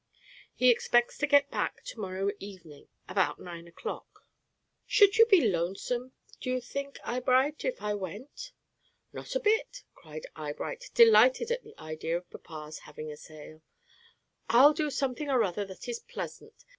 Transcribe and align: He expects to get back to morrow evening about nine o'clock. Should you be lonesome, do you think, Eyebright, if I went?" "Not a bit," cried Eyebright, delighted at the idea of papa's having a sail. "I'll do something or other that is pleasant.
He 0.55 0.71
expects 0.71 1.15
to 1.19 1.27
get 1.27 1.51
back 1.51 1.83
to 1.83 1.99
morrow 1.99 2.31
evening 2.39 2.87
about 3.07 3.39
nine 3.39 3.67
o'clock. 3.67 4.25
Should 4.87 5.17
you 5.19 5.27
be 5.27 5.47
lonesome, 5.47 6.13
do 6.39 6.49
you 6.49 6.59
think, 6.59 6.97
Eyebright, 7.03 7.63
if 7.63 7.83
I 7.83 7.93
went?" 7.93 8.51
"Not 9.13 9.35
a 9.35 9.39
bit," 9.39 9.83
cried 9.93 10.25
Eyebright, 10.35 10.89
delighted 10.95 11.51
at 11.51 11.61
the 11.63 11.79
idea 11.79 12.17
of 12.17 12.31
papa's 12.31 12.79
having 12.79 13.11
a 13.11 13.15
sail. 13.15 13.61
"I'll 14.49 14.73
do 14.73 14.89
something 14.89 15.29
or 15.29 15.43
other 15.43 15.65
that 15.65 15.87
is 15.87 15.99
pleasant. 15.99 16.65